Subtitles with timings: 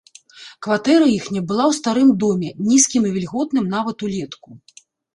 [0.67, 4.49] Кватэра іхняя была ў старым доме, нізкім і вільготным нават улетку.